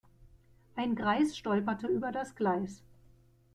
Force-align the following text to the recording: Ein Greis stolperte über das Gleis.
Ein 0.75 0.95
Greis 0.95 1.37
stolperte 1.37 1.85
über 1.85 2.11
das 2.11 2.33
Gleis. 2.35 2.81